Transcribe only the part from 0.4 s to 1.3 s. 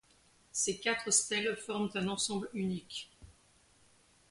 Ces quatre